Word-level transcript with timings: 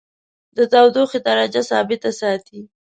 د 0.57 0.59
تودیخي 0.73 1.19
درجه 1.27 1.61
ثابته 1.69 2.09
ساتي. 2.19 2.59